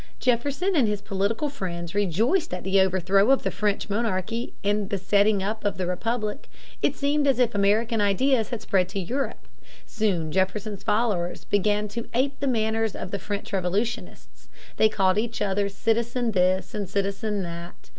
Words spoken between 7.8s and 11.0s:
ideas had spread to Europe. Soon Jefferson's